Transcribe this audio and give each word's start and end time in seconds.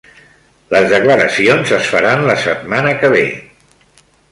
Les 0.75 0.87
declaracions 0.93 1.75
es 1.77 1.91
faran 1.97 2.25
la 2.31 2.37
setmana 2.47 2.95
que 3.03 3.13
ve 3.17 3.23